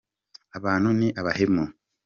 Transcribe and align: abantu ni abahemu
abantu 0.57 0.89
ni 0.99 1.07
abahemu 1.19 1.63